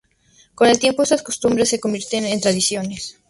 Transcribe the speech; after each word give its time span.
Con 0.55 0.67
el 0.67 0.79
tiempo, 0.79 1.03
estas 1.03 1.21
costumbres 1.21 1.69
se 1.69 1.79
convierten 1.79 2.25
en 2.25 2.41
tradiciones. 2.41 3.19